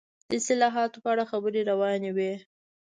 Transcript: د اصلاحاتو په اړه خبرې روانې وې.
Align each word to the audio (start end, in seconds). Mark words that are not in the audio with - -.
د 0.29 0.31
اصلاحاتو 0.39 0.97
په 1.03 1.09
اړه 1.13 1.23
خبرې 1.31 1.61
روانې 1.71 2.11
وې. 2.17 2.33